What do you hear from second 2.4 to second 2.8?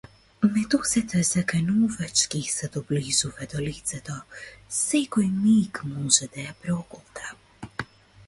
се